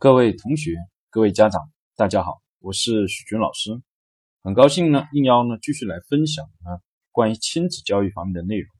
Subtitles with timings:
[0.00, 0.76] 各位同学、
[1.10, 3.82] 各位家长，大家好，我是许军老师，
[4.44, 6.78] 很高兴呢，应邀呢继续来分享呢
[7.10, 8.70] 关于亲子教育方面的内容。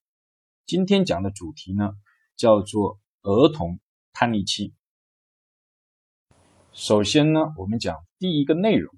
[0.65, 1.91] 今天讲的主题呢
[2.37, 3.81] 叫做儿童
[4.12, 4.75] 叛逆期。
[6.73, 8.95] 首先呢，我们讲第一个内容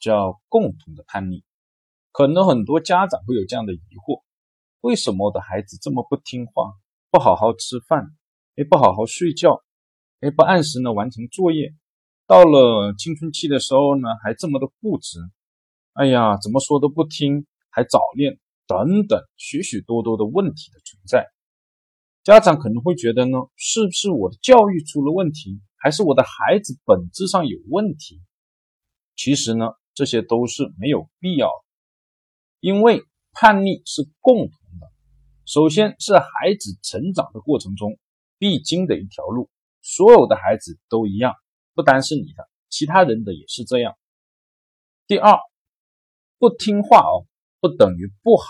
[0.00, 1.44] 叫共同的叛逆。
[2.12, 4.22] 可能很多家长会有这样的疑惑：
[4.80, 6.72] 为什么我的孩子这么不听话，
[7.10, 8.16] 不好好吃饭，
[8.54, 9.62] 也不好好睡觉？
[10.20, 11.74] 哎，不按时呢完成作业，
[12.26, 15.20] 到了青春期的时候呢，还这么的固执，
[15.92, 21.28] 哎呀，怎么说都不听，还早恋等等，许许多多的问题的存在。
[22.24, 28.20] 家长可能会觉得呢，是不是我的教育出了问题，还是我的孩子本质上有问题？
[29.14, 31.64] 其实呢，这些都是没有必要的，
[32.58, 34.90] 因为叛逆是共同的，
[35.46, 38.00] 首先是孩子成长的过程中
[38.36, 39.48] 必经的一条路。
[39.88, 41.32] 所有的孩子都一样，
[41.74, 43.96] 不单是你的，其他人的也是这样。
[45.06, 45.38] 第二，
[46.38, 47.24] 不听话哦，
[47.58, 48.44] 不等于不好。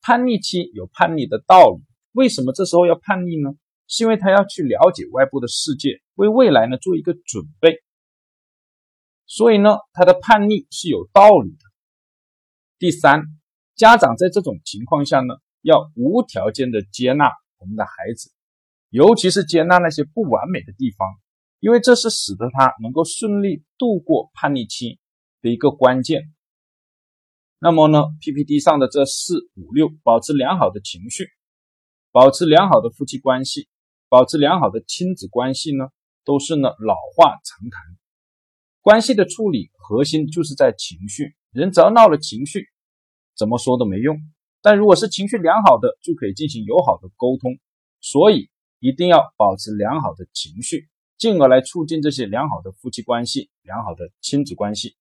[0.00, 1.82] 叛逆期有叛逆的道理，
[2.12, 3.50] 为什么这时候要叛逆呢？
[3.86, 7.82] 是因为他要去了解外部的世界，为未来呢做一个准备。
[9.26, 11.58] 所以呢，他的叛逆是有道理的。
[12.78, 13.24] 第三，
[13.74, 18.32] 家长在这种情况下呢，要无条件的接纳我们的孩子。
[18.90, 21.08] 尤其是接纳那些不完美的地方，
[21.60, 24.98] 因为这是使得他能够顺利度过叛逆期
[25.40, 26.34] 的一个关键。
[27.60, 31.28] 那么呢，PPT 上的这四五六，保持良好的情绪，
[32.10, 33.68] 保持良好的夫妻关系，
[34.08, 35.90] 保持良好的亲子关系呢，
[36.24, 37.80] 都是呢老话常谈。
[38.80, 42.66] 关系的处理核心就是在情绪，人只要闹了情绪，
[43.36, 44.18] 怎么说都没用。
[44.60, 47.56] 但如果是情绪良好的，就可以进行友好的沟通。
[48.00, 48.50] 所以。
[48.80, 54.96] 一定要保持良好的情绪，进而来促进这些良好的夫妻关系、良好的亲子关系。